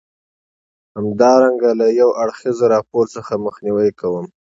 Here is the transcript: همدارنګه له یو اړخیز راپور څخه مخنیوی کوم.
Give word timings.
همدارنګه 0.97 1.69
له 1.79 1.87
یو 1.99 2.09
اړخیز 2.23 2.57
راپور 2.73 3.05
څخه 3.15 3.33
مخنیوی 3.45 3.89
کوم. 3.99 4.25